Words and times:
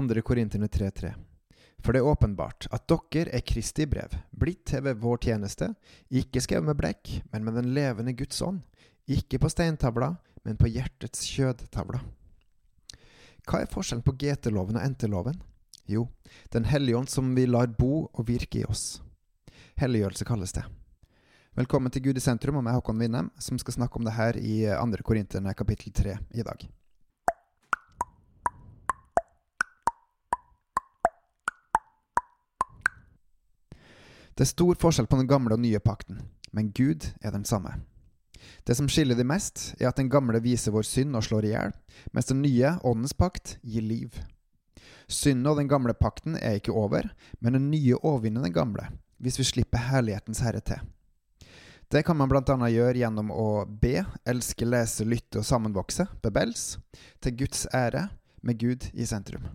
2. 0.00 0.22
Korinterne 0.24 0.68
3.3. 0.68 1.12
For 1.80 1.92
det 1.92 2.00
er 2.00 2.08
åpenbart 2.08 2.66
at 2.72 2.86
dere 2.88 3.32
er 3.36 3.44
Kristi 3.44 3.86
brev, 3.88 4.12
blitt 4.36 4.66
til 4.68 4.84
ved 4.84 5.00
vår 5.00 5.20
tjeneste, 5.24 5.70
ikke 6.10 6.42
skrevet 6.44 6.68
med 6.68 6.78
blekk, 6.80 7.12
men 7.32 7.44
med 7.44 7.56
den 7.56 7.70
levende 7.76 8.14
Guds 8.16 8.40
ånd, 8.44 8.60
ikke 9.08 9.40
på 9.40 9.50
steintavla, 9.52 10.14
men 10.44 10.58
på 10.60 10.68
hjertets 10.68 11.24
kjødtavla. 11.32 12.02
Hva 13.48 13.62
er 13.62 13.72
forskjellen 13.72 14.04
på 14.04 14.14
GT-loven 14.20 14.76
og 14.76 14.90
NT-loven? 14.92 15.40
Jo, 15.90 16.08
Den 16.52 16.64
hellige 16.64 16.96
ånd 16.96 17.08
som 17.08 17.32
vi 17.34 17.46
lar 17.46 17.66
bo 17.66 18.10
og 18.12 18.28
virke 18.28 18.60
i 18.60 18.64
oss. 18.68 19.00
Helliggjørelse 19.80 20.24
kalles 20.28 20.52
det. 20.54 20.62
Velkommen 21.58 21.90
til 21.90 22.04
Gud 22.04 22.20
i 22.20 22.22
sentrum 22.22 22.60
og 22.60 22.64
meg, 22.64 22.76
Håkon 22.78 23.00
Winnem, 23.00 23.32
som 23.42 23.58
skal 23.58 23.74
snakke 23.74 23.98
om 23.98 24.04
det 24.06 24.14
her 24.14 24.38
i 24.38 24.62
2. 24.70 25.02
Korinterne 25.02 25.54
kapittel 25.58 25.90
3 25.92 26.14
i 26.30 26.44
dag. 26.46 26.68
Det 34.40 34.46
er 34.46 34.54
stor 34.54 34.78
forskjell 34.80 35.04
på 35.04 35.18
den 35.20 35.26
gamle 35.28 35.52
og 35.52 35.60
nye 35.60 35.76
pakten, 35.84 36.22
men 36.56 36.70
Gud 36.72 37.04
er 37.20 37.34
den 37.34 37.42
samme. 37.44 37.74
Det 38.64 38.72
som 38.72 38.86
skiller 38.88 39.18
de 39.18 39.26
mest, 39.28 39.74
er 39.76 39.90
at 39.90 39.98
den 40.00 40.08
gamle 40.08 40.40
viser 40.40 40.72
vår 40.72 40.86
synd 40.88 41.12
og 41.18 41.26
slår 41.26 41.44
i 41.44 41.50
hjel, 41.50 41.74
mens 42.16 42.30
den 42.30 42.40
nye, 42.40 42.70
åndens 42.80 43.12
pakt, 43.12 43.58
gir 43.60 43.84
liv. 43.84 44.16
Synden 45.12 45.50
og 45.52 45.60
den 45.60 45.68
gamle 45.68 45.92
pakten 45.92 46.38
er 46.40 46.56
ikke 46.56 46.72
over, 46.72 47.10
men 47.44 47.58
den 47.58 47.68
nye 47.68 48.00
overvinner 48.00 48.48
den 48.48 48.56
gamle, 48.56 48.86
hvis 49.20 49.36
vi 49.42 49.48
slipper 49.50 49.84
herlighetens 49.90 50.40
herre 50.40 50.64
til. 50.64 50.88
Det 51.92 52.06
kan 52.08 52.16
man 52.16 52.32
bl.a. 52.32 52.40
gjøre 52.72 52.96
gjennom 52.96 53.36
å 53.36 53.46
be, 53.68 54.06
elske, 54.24 54.64
lese, 54.64 55.04
lytte 55.04 55.44
og 55.44 55.48
sammenvokse, 55.52 56.08
bebels, 56.24 56.78
til 57.20 57.36
Guds 57.44 57.66
ære, 57.76 58.08
med 58.40 58.56
Gud 58.56 58.88
i 58.96 59.04
sentrum. 59.04 59.52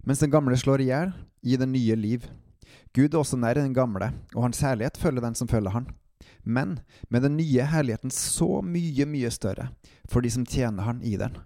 Mens 0.00 0.24
den 0.24 0.32
gamle 0.32 0.56
slår 0.56 0.80
i 0.80 0.92
hjel, 0.94 1.18
gir 1.44 1.60
den 1.60 1.76
nye 1.76 2.04
liv. 2.08 2.30
Gud 2.98 3.14
er 3.14 3.20
også 3.20 3.38
nær 3.38 3.54
den 3.54 3.76
gamle, 3.76 4.10
og 4.34 4.48
hans 4.48 4.58
herlighet 4.64 4.96
følger 4.98 5.22
den 5.22 5.36
som 5.38 5.46
følger 5.46 5.70
han. 5.70 5.84
Men 6.42 6.80
med 7.08 7.22
den 7.22 7.36
nye 7.38 7.66
herligheten 7.70 8.10
så 8.10 8.58
mye, 8.64 9.06
mye 9.06 9.30
større 9.30 9.68
for 10.10 10.24
de 10.24 10.32
som 10.34 10.46
tjener 10.46 10.82
han 10.82 11.02
i 11.06 11.14
den. 11.20 11.36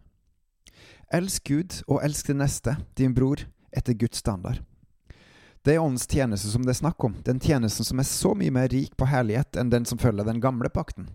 Elsk 1.12 1.50
Gud 1.50 1.82
og 1.88 2.00
elsk 2.06 2.30
det 2.30 2.38
neste, 2.40 2.76
din 2.96 3.12
bror, 3.12 3.42
etter 3.68 3.92
Guds 3.92 4.22
standard. 4.22 4.62
Det 5.62 5.74
er 5.74 5.82
åndens 5.82 6.08
tjeneste 6.08 6.48
som 6.48 6.64
det 6.64 6.72
er 6.72 6.80
snakk 6.80 7.04
om, 7.04 7.18
den 7.20 7.40
tjenesten 7.40 7.84
som 7.84 8.00
er 8.00 8.08
så 8.08 8.32
mye 8.34 8.54
mer 8.54 8.72
rik 8.72 8.96
på 8.96 9.10
herlighet 9.12 9.60
enn 9.60 9.70
den 9.70 9.84
som 9.84 10.00
følger 10.00 10.24
den 10.24 10.40
gamle 10.40 10.72
pakten. 10.72 11.10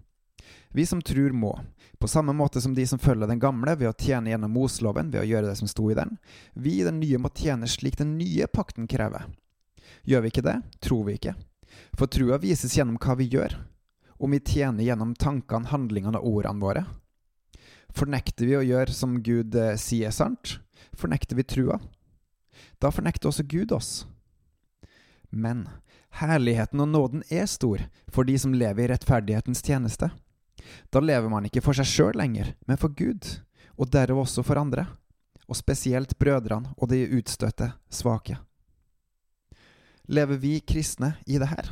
Vi 0.70 0.86
som 0.86 1.02
tror 1.02 1.34
må, 1.34 1.56
på 1.98 2.08
samme 2.08 2.36
måte 2.38 2.62
som 2.62 2.78
de 2.78 2.86
som 2.88 3.02
følger 3.02 3.28
den 3.28 3.42
gamle 3.42 3.74
ved 3.80 3.90
å 3.90 3.98
tjene 3.98 4.30
gjennom 4.30 4.54
Mosloven 4.54 5.10
ved 5.10 5.24
å 5.24 5.28
gjøre 5.32 5.50
det 5.50 5.58
som 5.58 5.72
sto 5.72 5.90
i 5.90 5.98
den, 5.98 6.14
vi 6.54 6.78
i 6.78 6.86
den 6.86 7.02
nye 7.02 7.18
må 7.18 7.34
tjene 7.34 7.68
slik 7.68 7.98
den 7.98 8.20
nye 8.22 8.46
pakten 8.54 8.86
krever. 8.88 9.26
Gjør 10.08 10.24
vi 10.24 10.32
ikke 10.32 10.46
det, 10.46 10.58
tror 10.84 11.04
vi 11.08 11.18
ikke. 11.18 11.36
For 11.98 12.10
trua 12.12 12.40
vises 12.42 12.76
gjennom 12.78 13.00
hva 13.02 13.18
vi 13.20 13.30
gjør, 13.32 13.58
om 14.18 14.34
vi 14.34 14.40
tjener 14.42 14.86
gjennom 14.86 15.14
tankene, 15.20 15.70
handlingene 15.72 16.20
og 16.22 16.40
ordene 16.42 16.64
våre. 16.64 16.86
Fornekter 17.98 18.50
vi 18.50 18.58
å 18.58 18.66
gjøre 18.66 18.94
som 18.94 19.20
Gud 19.24 19.56
eh, 19.56 19.76
sier 19.80 20.14
sant, 20.14 20.58
fornekter 20.98 21.38
vi 21.38 21.46
trua. 21.48 21.80
Da 22.82 22.92
fornekter 22.94 23.30
også 23.30 23.46
Gud 23.48 23.74
oss. 23.74 24.06
Men 25.30 25.68
herligheten 26.18 26.82
og 26.82 26.90
nåden 26.90 27.24
er 27.30 27.46
stor 27.50 27.84
for 28.14 28.28
de 28.28 28.38
som 28.40 28.56
lever 28.56 28.86
i 28.86 28.92
rettferdighetens 28.94 29.64
tjeneste. 29.66 30.10
Da 30.92 31.02
lever 31.02 31.30
man 31.32 31.46
ikke 31.48 31.64
for 31.64 31.78
seg 31.78 31.90
sjøl 31.90 32.18
lenger, 32.18 32.54
men 32.68 32.80
for 32.82 32.94
Gud, 32.94 33.26
og 33.78 33.92
derav 33.94 34.24
også 34.24 34.44
for 34.46 34.60
andre, 34.60 34.88
og 35.48 35.58
spesielt 35.58 36.18
brødrene 36.20 36.74
og 36.76 36.90
de 36.92 37.06
utstøtte, 37.20 37.72
svake. 37.94 38.40
Lever 40.08 40.38
vi 40.38 40.60
kristne 40.60 41.14
i 41.26 41.36
det 41.38 41.50
her? 41.52 41.70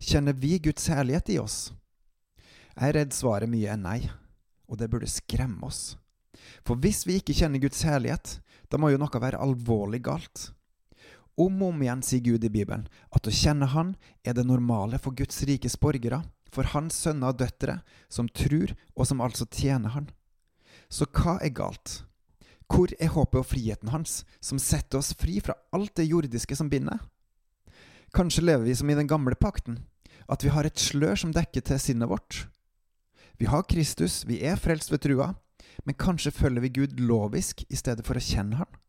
Kjenner 0.00 0.36
vi 0.36 0.58
Guds 0.58 0.84
herlighet 0.92 1.30
i 1.32 1.38
oss? 1.40 1.72
Jeg 2.76 2.90
er 2.90 2.96
redd 2.98 3.14
svaret 3.16 3.48
mye 3.48 3.70
er 3.72 3.78
nei, 3.80 4.00
og 4.68 4.76
det 4.80 4.90
burde 4.92 5.08
skremme 5.08 5.64
oss. 5.64 5.94
For 6.60 6.76
hvis 6.76 7.06
vi 7.08 7.16
ikke 7.16 7.32
kjenner 7.38 7.62
Guds 7.62 7.80
herlighet, 7.88 8.34
da 8.68 8.76
må 8.76 8.90
jo 8.92 8.98
noe 9.00 9.22
være 9.22 9.40
alvorlig 9.40 10.02
galt. 10.04 10.50
Om 11.40 11.62
og 11.62 11.70
om 11.72 11.80
igjen 11.80 12.02
sier 12.04 12.20
Gud 12.26 12.44
i 12.44 12.50
Bibelen 12.52 12.84
at 13.16 13.24
å 13.24 13.32
kjenne 13.32 13.70
Han 13.72 13.94
er 14.28 14.36
det 14.36 14.44
normale 14.44 15.00
for 15.00 15.16
Guds 15.16 15.40
rikes 15.48 15.78
borgere, 15.80 16.20
for 16.52 16.68
Hans 16.74 16.98
sønner 17.00 17.32
og 17.32 17.38
døtre, 17.40 17.78
som 18.12 18.28
tror 18.28 18.74
og 18.92 19.08
som 19.08 19.22
altså 19.24 19.46
tjener 19.48 19.94
Han. 19.94 20.10
Så 20.92 21.08
hva 21.16 21.38
er 21.40 21.54
galt? 21.56 22.02
Hvor 22.68 22.92
er 23.00 23.14
håpet 23.14 23.40
og 23.40 23.48
friheten 23.48 23.88
hans, 23.90 24.20
som 24.38 24.60
setter 24.60 25.00
oss 25.00 25.14
fri 25.16 25.40
fra 25.42 25.56
alt 25.74 25.96
det 25.96 26.06
jordiske 26.10 26.54
som 26.58 26.68
binder? 26.70 27.00
Kanskje 28.16 28.42
lever 28.42 28.64
vi 28.66 28.74
som 28.74 28.90
i 28.90 28.96
den 28.98 29.06
gamle 29.06 29.36
pakten, 29.38 29.78
at 30.26 30.42
vi 30.44 30.50
har 30.50 30.66
et 30.66 30.78
slør 30.78 31.18
som 31.18 31.34
dekker 31.34 31.62
til 31.66 31.78
sinnet 31.78 32.10
vårt. 32.10 32.46
Vi 33.38 33.46
har 33.46 33.62
Kristus, 33.70 34.24
vi 34.26 34.40
er 34.44 34.58
frelst 34.58 34.90
ved 34.90 35.04
trua, 35.06 35.32
men 35.86 35.96
kanskje 35.96 36.34
følger 36.34 36.64
vi 36.64 36.74
Gud 36.80 36.98
lovisk 37.00 37.62
i 37.68 37.78
stedet 37.78 38.04
for 38.06 38.18
å 38.18 38.24
kjenne 38.24 38.58
Han? 38.60 38.80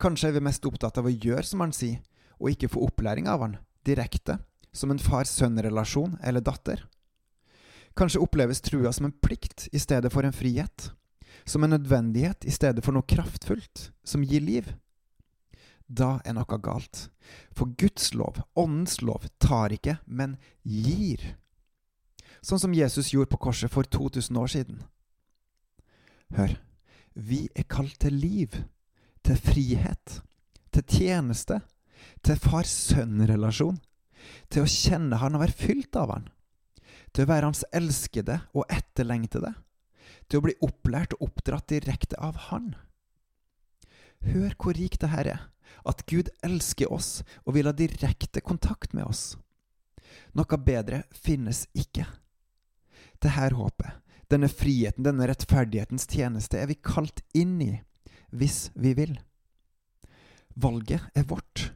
Kanskje 0.00 0.30
er 0.30 0.38
vi 0.38 0.44
mest 0.46 0.64
opptatt 0.64 0.98
av 0.98 1.06
å 1.06 1.12
gjøre 1.12 1.44
som 1.46 1.60
Han 1.60 1.74
sier, 1.76 2.00
og 2.40 2.54
ikke 2.54 2.72
få 2.72 2.86
opplæring 2.88 3.28
av 3.28 3.44
Han, 3.44 3.58
direkte, 3.86 4.38
som 4.72 4.90
en 4.90 5.02
far-sønn-relasjon 5.02 6.16
eller 6.24 6.40
datter? 6.40 6.86
Kanskje 7.98 8.22
oppleves 8.24 8.62
trua 8.64 8.92
som 8.96 9.10
en 9.10 9.16
plikt 9.22 9.68
i 9.72 9.78
stedet 9.82 10.12
for 10.14 10.24
en 10.24 10.34
frihet? 10.34 10.90
Som 11.44 11.64
en 11.64 11.74
nødvendighet 11.76 12.46
i 12.48 12.54
stedet 12.54 12.84
for 12.84 12.96
noe 12.96 13.06
kraftfullt, 13.06 13.90
som 14.02 14.24
gir 14.24 14.40
liv? 14.40 14.72
Da 15.90 16.20
er 16.24 16.36
noe 16.38 16.58
galt. 16.62 17.08
For 17.56 17.70
Guds 17.78 18.12
lov, 18.14 18.40
Åndens 18.58 19.00
lov, 19.02 19.26
tar 19.42 19.74
ikke, 19.74 19.98
men 20.06 20.36
gir. 20.62 21.34
Sånn 22.40 22.62
som 22.62 22.74
Jesus 22.74 23.10
gjorde 23.12 23.34
på 23.34 23.42
korset 23.48 23.72
for 23.72 23.84
2000 23.84 24.38
år 24.40 24.52
siden. 24.54 24.80
Hør, 26.38 26.54
vi 27.14 27.48
er 27.58 27.66
kalt 27.68 27.98
til 28.00 28.16
liv, 28.16 28.54
til 29.26 29.36
frihet, 29.36 30.20
til 30.70 30.86
tjeneste, 30.86 31.58
til 32.24 32.38
far-sønn-relasjon, 32.38 33.80
til 34.52 34.64
å 34.64 34.70
kjenne 34.70 35.18
Han 35.20 35.36
og 35.36 35.42
være 35.42 35.58
fylt 35.58 35.96
av 35.98 36.14
Han, 36.14 36.28
til 37.10 37.26
å 37.26 37.32
være 37.32 37.50
Hans 37.50 37.64
elskede 37.74 38.38
og 38.54 38.70
etterlengtede, 38.70 39.52
til 40.30 40.38
å 40.38 40.46
bli 40.46 40.54
opplært 40.62 41.16
og 41.18 41.26
oppdratt 41.28 41.72
direkte 41.74 42.16
av 42.22 42.38
Han. 42.48 42.76
Hør 44.30 44.54
hvor 44.54 44.76
rikt 44.76 45.02
det 45.02 45.10
her 45.10 45.34
er 45.34 45.48
at 45.88 46.04
Gud 46.10 46.30
elsker 46.46 46.92
oss 46.92 47.20
og 47.44 47.54
vil 47.56 47.68
ha 47.68 47.74
direkte 47.76 48.42
kontakt 48.44 48.94
med 48.96 49.06
oss. 49.08 49.36
Noe 50.36 50.60
bedre 50.62 51.04
finnes 51.14 51.66
ikke. 51.74 52.06
Det 53.20 53.34
her 53.36 53.56
håpet, 53.58 53.98
denne 54.30 54.48
friheten, 54.48 55.04
denne 55.04 55.26
rettferdighetens 55.28 56.06
tjeneste, 56.10 56.60
er 56.60 56.70
vi 56.70 56.78
kalt 56.78 57.22
inn 57.36 57.58
i, 57.62 57.72
hvis 58.30 58.70
vi 58.74 58.94
vil. 58.96 59.16
Valget 60.54 61.02
er 61.18 61.26
vårt, 61.28 61.70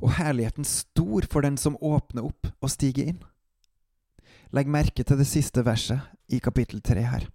og 0.00 0.16
herligheten 0.18 0.66
stor 0.68 1.26
for 1.30 1.44
den 1.44 1.58
som 1.60 1.78
åpner 1.84 2.28
opp 2.30 2.50
og 2.60 2.72
stiger 2.72 3.12
inn. 3.12 3.20
Legg 4.54 4.70
merke 4.72 5.04
til 5.04 5.20
det 5.20 5.28
siste 5.28 5.64
verset 5.66 6.00
i 6.32 6.40
kapittel 6.40 6.80
tre 6.84 7.04
her. 7.04 7.28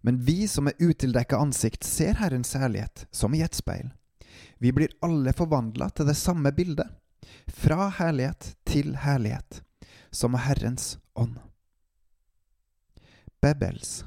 Men 0.00 0.20
vi 0.24 0.46
som 0.48 0.68
er 0.70 0.78
utildekka 0.80 1.36
ansikt, 1.42 1.84
ser 1.84 2.20
Herrens 2.22 2.54
herlighet 2.56 3.06
som 3.12 3.34
i 3.34 3.42
et 3.44 3.56
speil. 3.56 3.90
Vi 4.58 4.72
blir 4.72 4.94
alle 5.04 5.32
forvandla 5.36 5.90
til 5.90 6.08
det 6.08 6.16
samme 6.18 6.52
bildet, 6.54 6.88
fra 7.48 7.88
herlighet 7.98 8.52
til 8.68 8.94
herlighet, 9.04 9.62
som 10.10 10.36
Herrens 10.38 10.96
ånd. 11.14 11.38
Bebels 13.42 14.02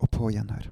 og 0.00 0.10
på 0.10 0.30
gjenhør. 0.34 0.70